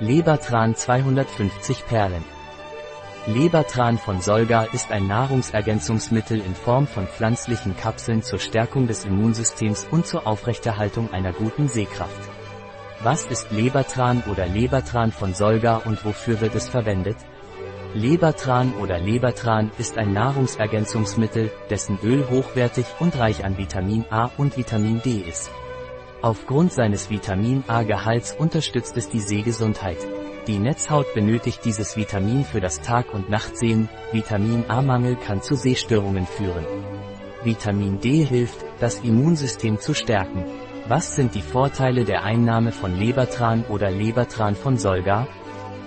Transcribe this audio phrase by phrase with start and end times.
[0.00, 2.24] Lebertran 250 Perlen.
[3.26, 9.86] Lebertran von Solga ist ein Nahrungsergänzungsmittel in Form von pflanzlichen Kapseln zur Stärkung des Immunsystems
[9.92, 12.28] und zur Aufrechterhaltung einer guten Sehkraft.
[13.04, 17.16] Was ist Lebertran oder Lebertran von Solga und wofür wird es verwendet?
[17.94, 24.56] Lebertran oder Lebertran ist ein Nahrungsergänzungsmittel, dessen Öl hochwertig und reich an Vitamin A und
[24.56, 25.52] Vitamin D ist.
[26.22, 29.98] Aufgrund seines Vitamin A-Gehalts unterstützt es die Sehgesundheit.
[30.46, 36.26] Die Netzhaut benötigt dieses Vitamin für das Tag- und Nachtsehen, Vitamin A-Mangel kann zu Sehstörungen
[36.26, 36.66] führen.
[37.42, 40.44] Vitamin D hilft, das Immunsystem zu stärken.
[40.88, 45.26] Was sind die Vorteile der Einnahme von Lebertran oder Lebertran von Solga?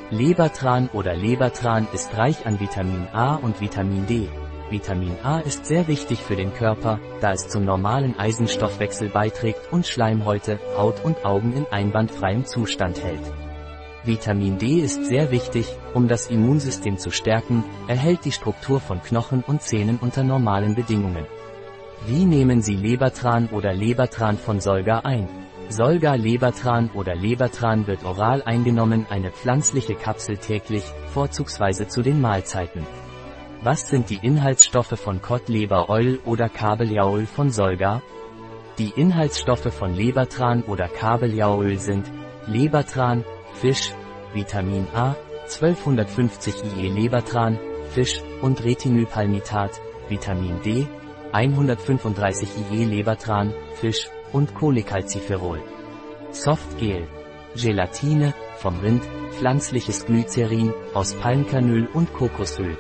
[0.10, 4.30] Lebertran oder Lebertran ist reich an Vitamin A und Vitamin D.
[4.70, 9.88] Vitamin A ist sehr wichtig für den Körper, da es zum normalen Eisenstoffwechsel beiträgt und
[9.88, 13.22] Schleimhäute, Haut und Augen in einwandfreiem Zustand hält.
[14.04, 19.42] Vitamin D ist sehr wichtig, um das Immunsystem zu stärken, erhält die Struktur von Knochen
[19.42, 21.26] und Zähnen unter normalen Bedingungen.
[22.06, 25.30] Wie nehmen Sie Lebertran oder Lebertran von Solga ein?
[25.70, 32.86] Solga Lebertran oder Lebertran wird oral eingenommen, eine pflanzliche Kapsel täglich, vorzugsweise zu den Mahlzeiten.
[33.64, 38.04] Was sind die Inhaltsstoffe von Cod Leber Oil oder Kabeljauöl von Solga?
[38.78, 42.06] Die Inhaltsstoffe von Lebertran oder Kabeljauöl sind
[42.46, 43.94] Lebertran, Fisch,
[44.34, 47.58] Vitamin A, 1250 IE Lebertran,
[47.90, 50.86] Fisch und Retinylpalmitat, Vitamin D,
[51.32, 55.64] 135 IE Lebertran, Fisch und Cholecalciferol.
[56.30, 57.08] Softgel,
[57.56, 62.78] Gelatine, vom Rind, pflanzliches Glycerin, aus Palmkernöl und Kokosöl.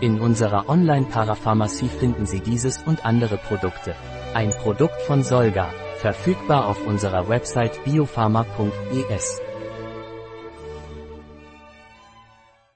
[0.00, 3.94] In unserer Online-Parapharmacie finden Sie dieses und andere Produkte.
[4.34, 9.40] Ein Produkt von Solga, verfügbar auf unserer Website biopharma.es.